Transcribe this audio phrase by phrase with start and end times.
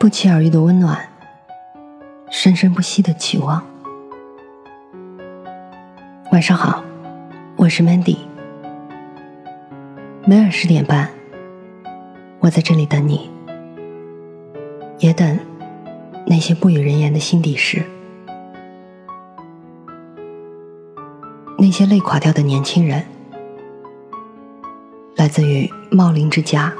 [0.00, 0.96] 不期而遇的温暖，
[2.30, 3.60] 生生不息的期望。
[6.30, 6.84] 晚上好，
[7.56, 8.18] 我是 Mandy。
[10.24, 11.10] 每晚十点半，
[12.38, 13.28] 我在这里等你，
[15.00, 15.36] 也等
[16.28, 17.84] 那些不与人言的心底事。
[21.58, 23.04] 那些累垮掉的年轻人，
[25.16, 26.72] 来自于茂林之家。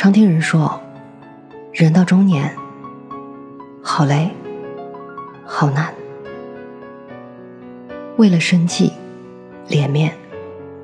[0.00, 0.80] 常听人说，
[1.72, 2.54] 人到中年，
[3.82, 4.30] 好累，
[5.44, 5.92] 好难。
[8.16, 8.92] 为了生计、
[9.66, 10.14] 脸面、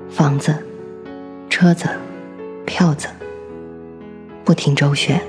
[0.09, 0.53] 房子、
[1.49, 1.87] 车子、
[2.65, 3.07] 票子，
[4.43, 5.21] 不停周旋，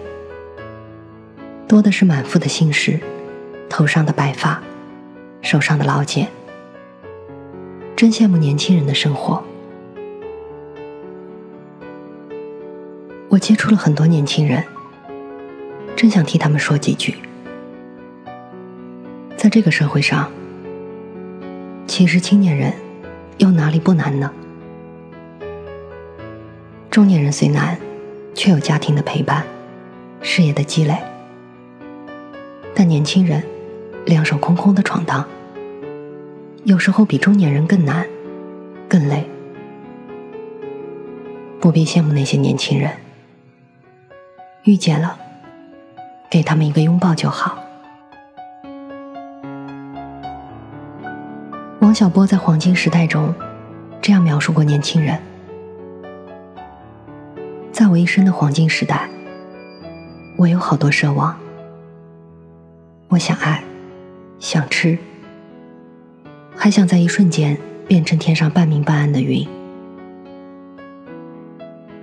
[1.69, 2.99] 多的是满腹的心事，
[3.69, 4.61] 头上的白发，
[5.43, 6.27] 手上的老茧。
[7.95, 9.41] 真羡慕年轻人的生活。
[13.37, 14.65] 我接触了很多年轻人，
[15.95, 17.17] 真想替他们说几句。
[19.37, 20.31] 在这个社会上，
[21.87, 22.73] 其实青年人
[23.37, 24.33] 又哪里不难呢？
[26.91, 27.79] 中年人虽难，
[28.35, 29.45] 却有家庭的陪伴，
[30.23, 30.97] 事业的积累。
[32.75, 33.43] 但年轻人
[34.07, 35.23] 两手空空的闯荡，
[36.65, 38.07] 有时候比中年人更难，
[38.89, 39.29] 更累。
[41.61, 42.91] 不必羡慕那些年轻人。
[44.67, 45.17] 遇见了，
[46.29, 47.57] 给他们一个拥抱就好。
[51.79, 53.33] 王小波在《黄金时代》中
[54.03, 55.23] 这样描述过年轻人：
[57.71, 59.09] 在我一生的黄金时代，
[60.37, 61.39] 我有好多奢望。
[63.07, 63.63] 我想爱，
[64.41, 64.99] 想吃，
[66.57, 67.57] 还想在一瞬间
[67.87, 69.47] 变成天上半明半暗的云。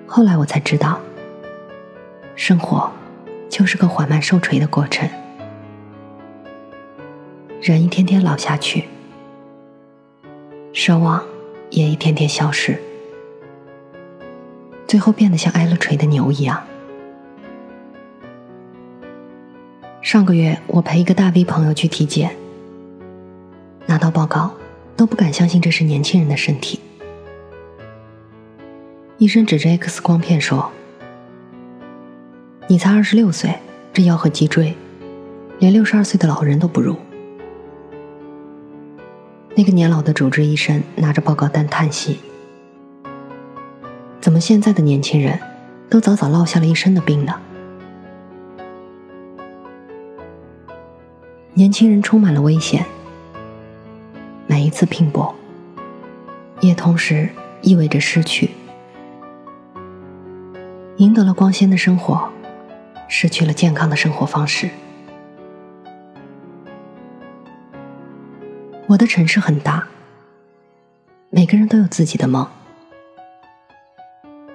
[0.08, 0.98] 后来我才知道。
[2.36, 2.92] 生活
[3.48, 5.08] 就是个缓慢受锤的过程，
[7.62, 8.86] 人一天天老下去，
[10.74, 11.24] 奢望
[11.70, 12.78] 也一天天消失，
[14.88, 16.62] 最后变得像挨了锤的牛一样。
[20.02, 22.36] 上个月我陪一个大 V 朋友去体检，
[23.86, 24.52] 拿到报告
[24.98, 26.80] 都不敢相信这是年轻人的身体，
[29.20, 30.72] 医生指着 X 光片说。
[32.74, 33.54] 你才二十六岁，
[33.94, 34.76] 这腰和脊椎，
[35.60, 36.98] 连六十二岁的老人都不如。
[39.56, 42.20] 那个年老的主治医生拿着报告单叹息
[44.20, 45.40] ：“怎么现在的年轻人，
[45.88, 47.40] 都早早落下了一身的病呢？”
[51.54, 52.84] 年轻人充满了危险，
[54.48, 55.36] 每一次拼搏，
[56.60, 57.30] 也同时
[57.62, 58.50] 意味着失去。
[60.98, 62.33] 赢得了光鲜的生活。
[63.16, 64.68] 失去了健康的生活方式。
[68.88, 69.88] 我的城市很大，
[71.30, 72.50] 每个人都有自己的梦。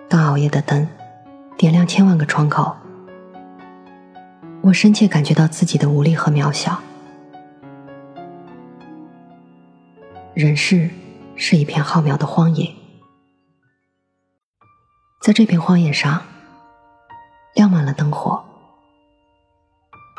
[0.09, 0.89] 当熬夜的灯
[1.57, 2.77] 点亮千万个窗口，
[4.63, 6.83] 我深切感觉到自己的无力和渺小。
[10.35, 10.91] 人世
[11.37, 12.75] 是一片浩渺的荒野，
[15.21, 16.25] 在这片荒野上，
[17.55, 18.47] 亮满了灯火。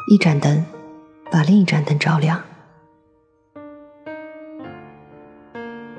[0.07, 0.65] 一盏灯
[1.31, 2.41] 把另一盏灯照亮。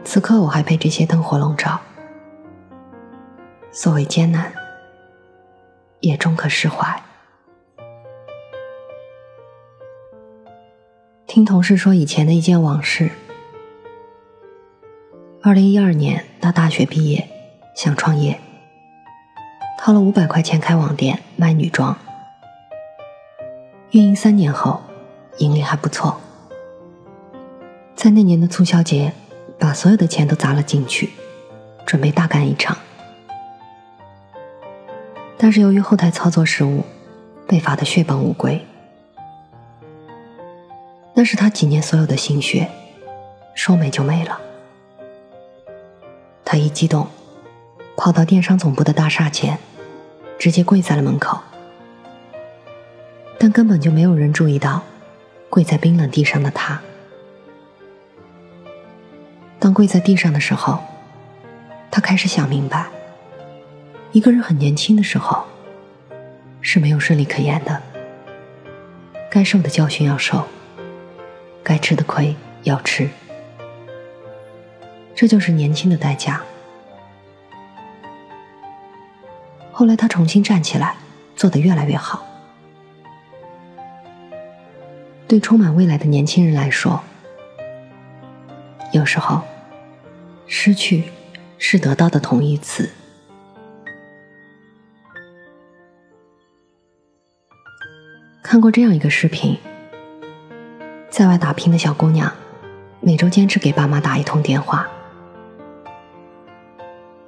[0.03, 1.81] 此刻我还被这些灯火笼罩。
[3.71, 4.53] 所谓艰难，
[6.01, 7.01] 也终可释怀。
[11.29, 13.11] 听同事说以前的一件往事：
[15.43, 17.29] 二零一二年，他大学毕业，
[17.77, 18.41] 想创业，
[19.79, 21.97] 掏了五百块钱开网店卖女装。
[23.93, 24.81] 运营三年后，
[25.39, 26.21] 盈利还不错。
[27.97, 29.13] 在那年的促销节，
[29.59, 31.11] 把所有的钱都砸了进去，
[31.85, 32.77] 准备大干一场。
[35.37, 36.85] 但是由于后台操作失误，
[37.49, 38.65] 被罚的血本无归。
[41.15, 42.69] 那是他几年所有的心血，
[43.55, 44.41] 说没就没了。
[46.45, 47.09] 他一激动，
[47.97, 49.59] 跑到电商总部的大厦前，
[50.39, 51.41] 直接跪在了门口。
[53.43, 54.83] 但根本就没有人注意到，
[55.49, 56.79] 跪在冰冷地上的他。
[59.59, 60.79] 当跪在地上的时候，
[61.91, 62.85] 他开始想明白：
[64.13, 65.47] 一个人很年轻的时候，
[66.61, 67.81] 是没有顺利可言的。
[69.31, 70.47] 该受的教训要受，
[71.63, 73.09] 该吃的亏要吃，
[75.15, 76.43] 这就是年轻的代价。
[79.73, 80.97] 后来他重新站起来，
[81.35, 82.27] 做得越来越好。
[85.31, 87.01] 对充满未来的年轻人来说，
[88.91, 89.43] 有时候，
[90.49, 91.05] 失去
[91.57, 92.91] 是得到的同义词。
[98.43, 99.57] 看过这样一个视频，
[101.09, 102.33] 在外打拼的小姑娘，
[102.99, 104.89] 每周坚持给爸妈打一通电话。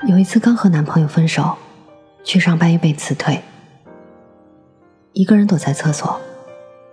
[0.08, 1.56] 有一次刚和男朋友分手，
[2.25, 3.40] 去上班又被辞退，
[5.12, 6.20] 一个人躲在厕所。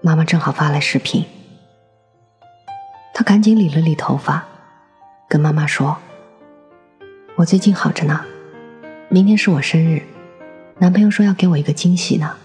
[0.02, 1.26] 妈妈正好发来视频，
[3.14, 4.46] 她赶紧理了理头发，
[5.28, 5.98] 跟妈妈说
[7.36, 8.24] ：“我最近好着呢，
[9.10, 10.04] 明天是我生日，
[10.78, 12.38] 男朋友说要给我一个惊喜呢。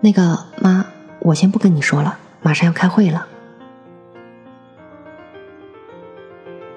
[0.00, 0.84] 那个妈，
[1.20, 3.28] 我先不跟你说了，马上要开会了。”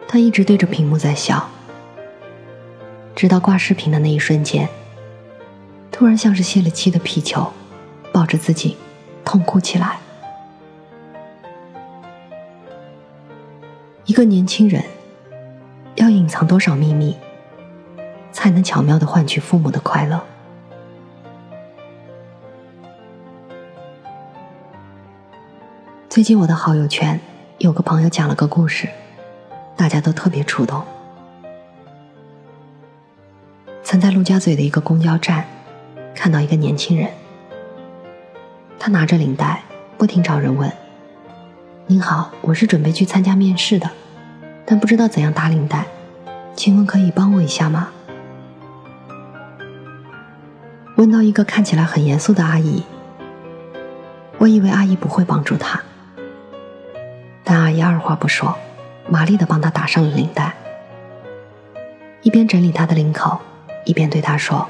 [0.07, 1.49] 她一直对着屏幕在笑，
[3.15, 4.69] 直到挂视频的那一瞬间，
[5.91, 7.51] 突然像是泄了气的皮球，
[8.11, 8.77] 抱着自己。
[9.27, 9.99] 痛哭起来。
[14.05, 14.81] 一个年轻人
[15.95, 17.17] 要隐藏多少秘密，
[18.31, 20.23] 才能巧妙的换取父母的快乐？
[26.07, 27.19] 最近我的好友圈
[27.57, 28.87] 有个朋友讲了个故事，
[29.75, 30.81] 大家都特别触动。
[33.83, 35.45] 曾在陆家嘴的一个公交站
[36.15, 37.11] 看到一个年轻人。
[38.87, 39.61] 他拿着领带，
[39.97, 40.71] 不停找人问
[41.87, 43.91] ：“您好，我是准备去参加面试的，
[44.65, 45.85] 但不知道怎样打领带，
[46.55, 47.89] 请问可以帮我一下吗？”
[50.95, 52.81] 问到一个看起来很严肃的阿姨，
[54.37, 55.81] 我以为阿姨不会帮助他，
[57.43, 58.55] 但阿姨二话不说，
[59.09, 60.53] 麻利的帮他打上了领带，
[62.21, 63.37] 一边整理他的领口，
[63.83, 64.65] 一边对他说：“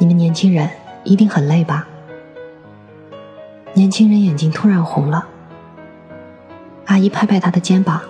[0.00, 0.70] 你们年轻人
[1.04, 1.88] 一定很累吧？”
[3.74, 5.26] 年轻人眼睛突然红了，
[6.84, 8.02] 阿姨拍拍他的肩膀，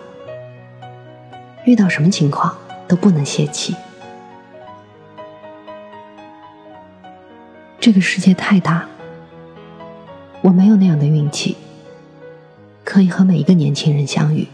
[1.65, 2.57] 遇到什么情况
[2.89, 3.77] 都不能泄气。
[7.79, 8.85] 这个世界太大，
[10.41, 11.57] 我没有那样的运气，
[12.83, 14.49] 可以和每一个年轻人相遇，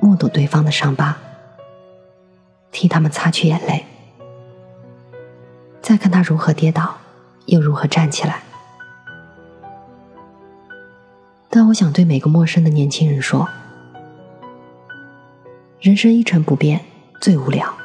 [0.00, 1.16] 目睹对方的伤疤，
[2.70, 3.84] 替他们擦去眼泪，
[5.82, 6.98] 再看他如何跌倒，
[7.46, 8.42] 又如何站起来。
[11.68, 13.48] 我想对每个陌生的年轻人说：
[15.80, 16.84] 人生一成不变
[17.20, 17.76] 最无聊。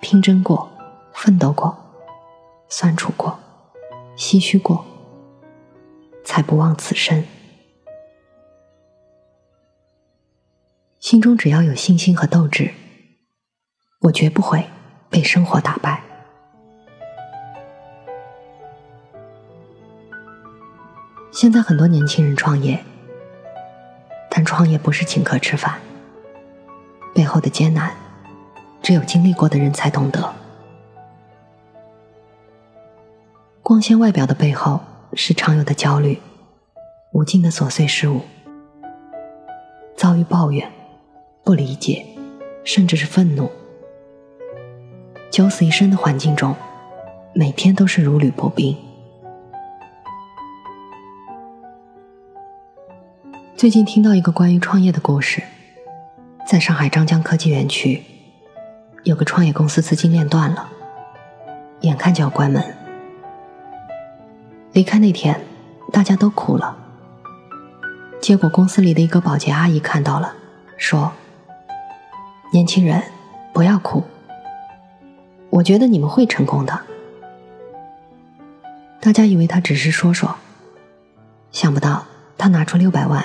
[0.00, 0.70] 拼争过，
[1.12, 1.76] 奋斗过，
[2.68, 3.38] 酸楚过，
[4.16, 4.82] 唏嘘过，
[6.24, 7.22] 才不枉此生。
[11.00, 12.72] 心中只要有信心和斗志，
[14.00, 14.64] 我绝不会
[15.10, 16.02] 被生活打败。
[21.30, 22.82] 现在很多年轻人创业，
[24.30, 25.78] 但创业不是请客吃饭，
[27.14, 27.92] 背后的艰难，
[28.82, 30.34] 只有经历过的人才懂得。
[33.62, 34.80] 光鲜外表的背后，
[35.12, 36.18] 是常有的焦虑，
[37.12, 38.22] 无尽的琐碎事物，
[39.96, 40.68] 遭遇抱怨、
[41.44, 42.04] 不理解，
[42.64, 43.50] 甚至是愤怒，
[45.30, 46.56] 九死一生的环境中，
[47.34, 48.74] 每天都是如履薄冰。
[53.58, 55.42] 最近听到一个关于创业的故事，
[56.46, 58.04] 在上海张江科技园区，
[59.02, 60.68] 有个创业公司资金链断了，
[61.80, 62.62] 眼看就要关门。
[64.70, 65.44] 离开那天，
[65.92, 66.78] 大家都哭了。
[68.22, 70.36] 结果公司里的一个保洁阿姨看到了，
[70.76, 71.12] 说
[72.54, 73.02] ：“年轻人，
[73.52, 74.04] 不要哭，
[75.50, 76.80] 我觉得你们会成功的。”
[79.02, 80.36] 大家以为他只是说说，
[81.50, 83.24] 想不到他拿出六百万。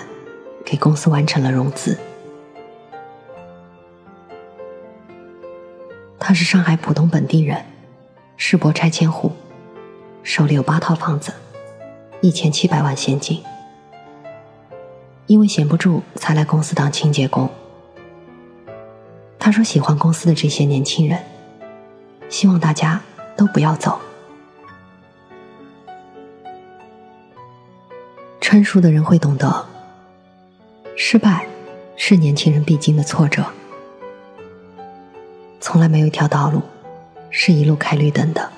[0.63, 1.97] 给公司完成了融资。
[6.19, 7.65] 他是上海浦东本地人，
[8.37, 9.33] 世博拆迁户，
[10.23, 11.33] 手里有八套房子，
[12.21, 13.43] 一千七百万现金。
[15.27, 17.49] 因为闲不住，才来公司当清洁工。
[19.37, 21.21] 他说喜欢公司的这些年轻人，
[22.29, 23.01] 希望大家
[23.35, 23.99] 都不要走。
[28.39, 29.72] 成熟的人会懂得。
[30.95, 31.47] 失败
[31.95, 33.43] 是年轻人必经的挫折，
[35.59, 36.61] 从来没有一条道路
[37.31, 38.51] 是一路开绿灯的。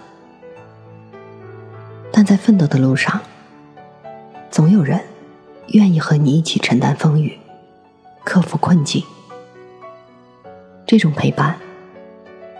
[2.11, 3.21] 但在奋斗的路上，
[4.51, 5.01] 总有人
[5.69, 7.37] 愿意和你一起承担风雨，
[8.23, 9.03] 克服困境。
[10.85, 11.57] 这种陪伴，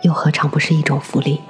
[0.03, 1.41] 又何尝不是一种福利？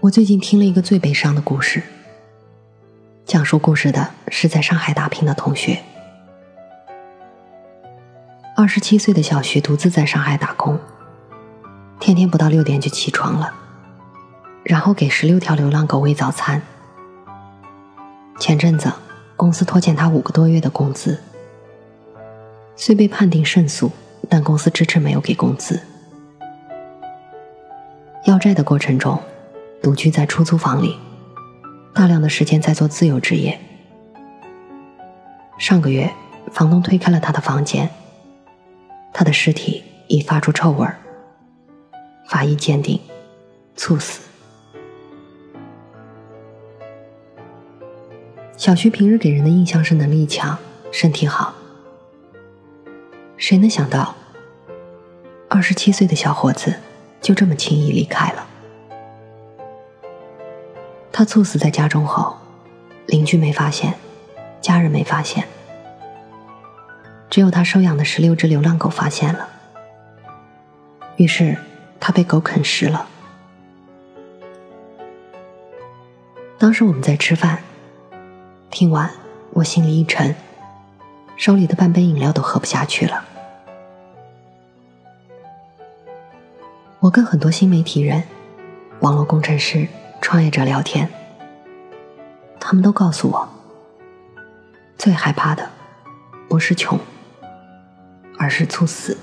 [0.00, 1.82] 我最近听了一个最悲伤的故事。
[3.34, 5.82] 讲述故事的是在上海打拼的同学。
[8.54, 10.78] 二十七岁的小徐独自在上海打工，
[11.98, 13.52] 天天不到六点就起床了，
[14.62, 16.62] 然后给十六条流浪狗喂早餐。
[18.38, 18.92] 前阵子
[19.34, 21.20] 公司拖欠他五个多月的工资，
[22.76, 23.90] 虽被判定胜诉，
[24.30, 25.82] 但公司迟迟没有给工资。
[28.26, 29.20] 要债的过程中。
[29.82, 30.96] 独居在出租房里，
[31.94, 33.58] 大量的时间在做自由职业。
[35.58, 36.12] 上个月，
[36.50, 37.88] 房东推开了他的房间，
[39.12, 40.98] 他的尸体已发出臭味儿。
[42.28, 43.00] 法医鉴定，
[43.76, 44.20] 猝死。
[48.56, 50.58] 小徐平日给人的印象是能力强、
[50.90, 51.54] 身体好，
[53.36, 54.16] 谁能想到，
[55.48, 56.74] 二十七岁的小伙子
[57.20, 58.46] 就这么轻易离开了？
[61.16, 62.36] 他猝死在家中后，
[63.06, 63.94] 邻居没发现，
[64.60, 65.46] 家人没发现，
[67.30, 69.48] 只有他收养的十六只流浪狗发现了。
[71.14, 71.56] 于是
[72.00, 73.06] 他被狗啃食了。
[76.58, 77.62] 当时我们在吃饭，
[78.68, 79.08] 听完
[79.52, 80.34] 我心里一沉，
[81.36, 83.24] 手里的半杯饮料都喝不下去了。
[86.98, 88.24] 我跟很多新媒体人、
[88.98, 89.86] 网络工程师。
[90.24, 91.06] 创业者聊天，
[92.58, 93.46] 他们都告诉我，
[94.96, 95.68] 最害怕的
[96.48, 96.98] 不是穷，
[98.38, 99.18] 而是猝死。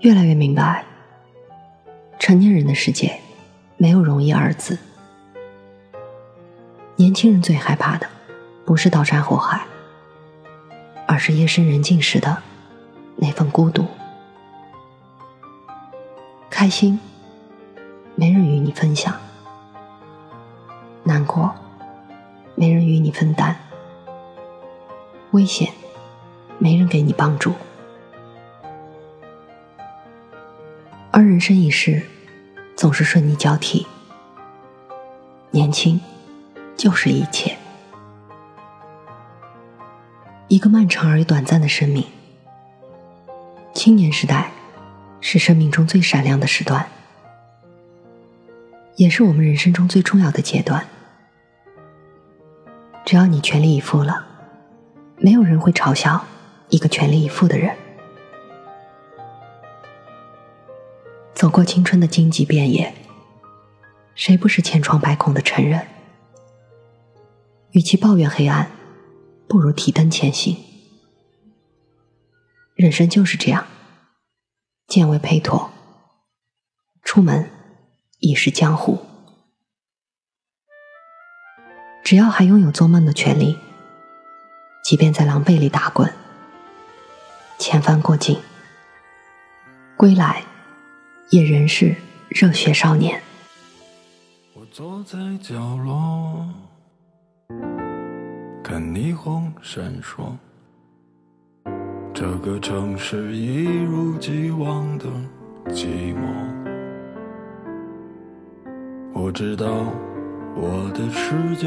[0.00, 0.84] 越来越明白，
[2.18, 3.16] 成年人的世界
[3.76, 4.76] 没有容易二字。
[6.96, 8.08] 年轻人最害怕的
[8.64, 9.64] 不是刀山火海，
[11.06, 12.42] 而是夜深人静时的
[13.14, 13.86] 那份孤独。
[16.62, 16.96] 开心，
[18.14, 19.14] 没人与你分享；
[21.02, 21.52] 难过，
[22.54, 23.52] 没人与你分担；
[25.32, 25.72] 危险，
[26.58, 27.52] 没人给你帮助。
[31.10, 32.00] 而人生一世，
[32.76, 33.84] 总是顺逆交替。
[35.50, 36.00] 年轻，
[36.76, 37.58] 就是一切。
[40.46, 42.04] 一个漫长而又短暂的生命，
[43.74, 44.52] 青年时代。
[45.22, 46.86] 是生命中最闪亮的时段，
[48.96, 50.84] 也是我们人生中最重要的阶段。
[53.04, 54.26] 只要你全力以赴了，
[55.18, 56.24] 没有人会嘲笑
[56.70, 57.74] 一个全力以赴的人。
[61.32, 62.92] 走过青春的荆棘遍野，
[64.14, 65.86] 谁不是千疮百孔的成人？
[67.70, 68.72] 与其抱怨黑暗，
[69.46, 70.56] 不如提灯前行。
[72.74, 73.64] 人生就是这样。
[74.92, 75.70] 见为佩妥，
[77.02, 77.50] 出门
[78.18, 79.00] 已是江湖。
[82.04, 83.58] 只要还拥有做梦的权利，
[84.84, 86.12] 即便在狼狈里打滚，
[87.58, 88.38] 千帆过尽，
[89.96, 90.42] 归来
[91.30, 91.96] 也仍是
[92.28, 93.22] 热血少年。
[94.52, 96.46] 我坐在角落，
[98.62, 100.36] 看霓虹闪烁。
[102.22, 105.06] 这个城市一如既往的
[105.70, 106.20] 寂寞。
[109.12, 109.66] 我知道
[110.54, 111.66] 我的世界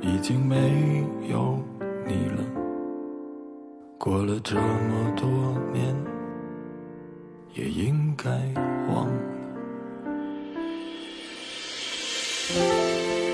[0.00, 1.58] 已经没有
[2.06, 2.42] 你了。
[3.98, 5.28] 过了这么多
[5.74, 5.94] 年，
[7.52, 8.30] 也应该
[8.88, 9.12] 忘了。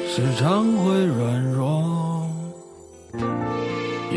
[0.08, 2.07] 时常会软弱。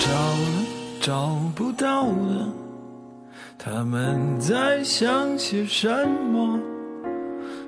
[0.00, 0.66] 找了，
[1.00, 2.48] 找不到了。
[3.58, 6.58] 他们在想些什么？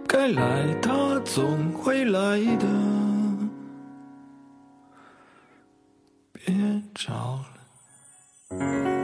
[0.09, 2.67] 该来，他总会来的。
[6.33, 7.39] 别找
[8.51, 9.02] 了。